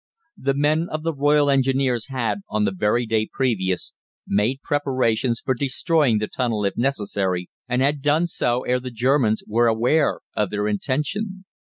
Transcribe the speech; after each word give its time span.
The 0.39 0.55
men 0.55 0.89
of 0.89 1.03
the 1.03 1.13
Royal 1.13 1.47
Engineers 1.51 2.07
had, 2.07 2.39
on 2.49 2.65
the 2.65 2.71
very 2.73 3.05
day 3.05 3.29
previous, 3.31 3.93
made 4.27 4.63
preparations 4.63 5.41
for 5.45 5.53
destroying 5.53 6.17
the 6.17 6.27
tunnel 6.27 6.65
if 6.65 6.75
necessary, 6.75 7.51
and 7.67 7.83
had 7.83 8.01
done 8.01 8.25
so 8.25 8.63
ere 8.63 8.79
the 8.79 8.89
Germans 8.89 9.43
were 9.45 9.67
aware 9.67 10.21
of 10.35 10.49
their 10.49 10.67
intention. 10.67 11.45